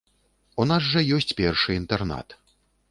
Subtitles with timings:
[0.63, 2.27] У нас жа ёсць першы інтэрнат.